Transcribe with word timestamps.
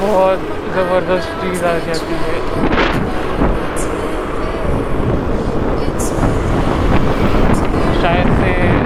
ज़बरदस्त 0.00 1.30
चीज़ 1.40 1.64
आ 1.64 1.72
जाती 1.86 2.14
है। 2.20 2.36
शायद 8.02 8.28
से 8.40 8.79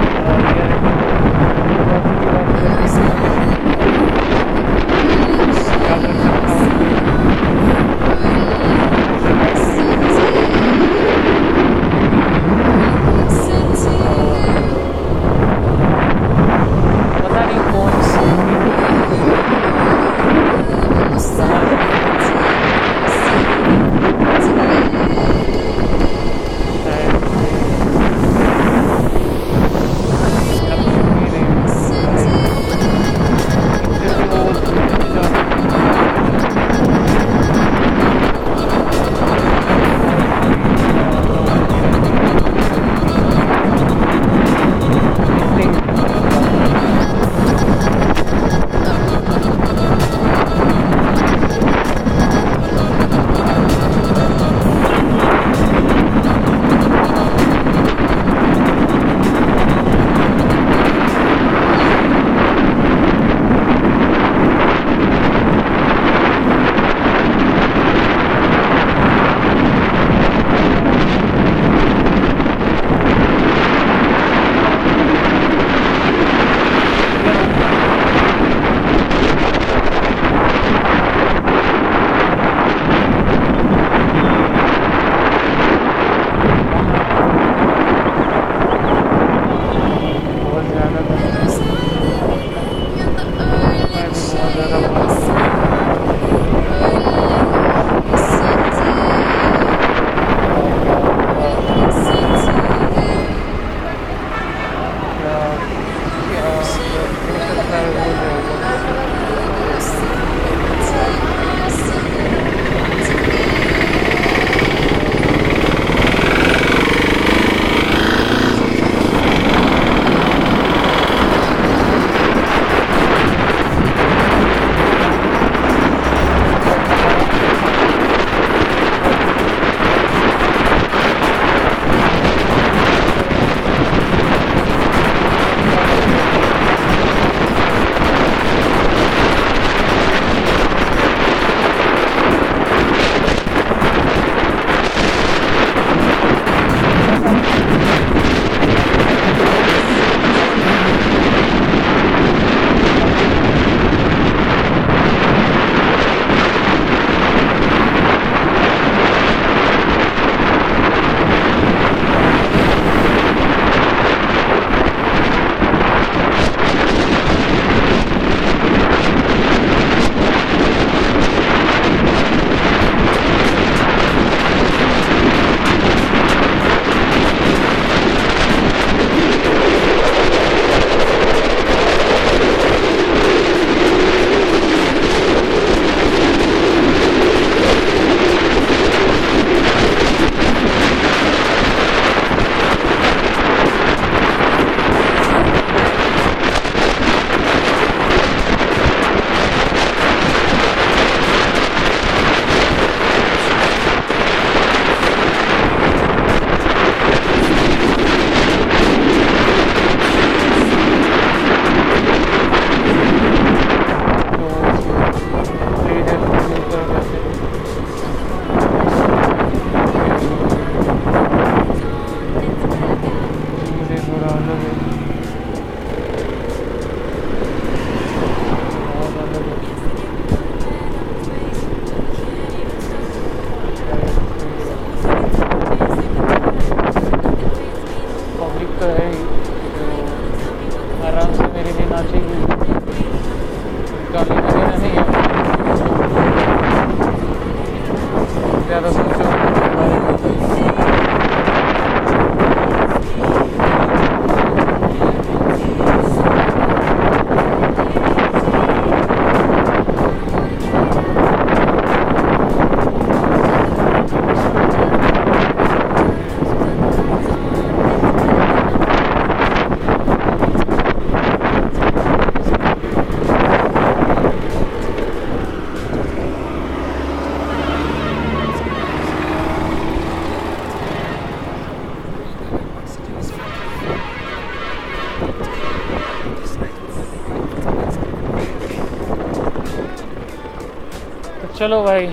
चलो 291.65 291.83
भाई, 291.83 292.07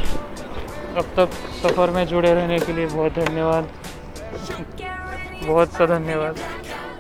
अब 0.98 1.06
तक 1.18 1.34
सफ़र 1.64 1.90
में 1.90 2.06
जुड़े 2.08 2.34
रहने 2.34 2.60
के 2.60 2.76
लिए 2.76 2.86
बहुत 2.86 3.12
धन्यवाद। 3.12 3.64
बहुत 5.44 5.68
सा 5.68 5.86
धन्यवाद। 5.86 6.36